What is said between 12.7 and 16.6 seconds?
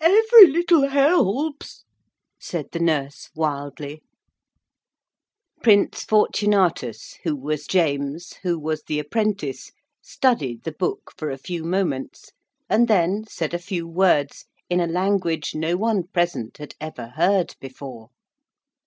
then said a few words in a language no one present